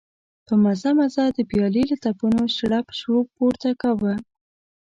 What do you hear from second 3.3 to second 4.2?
پورته کاوه.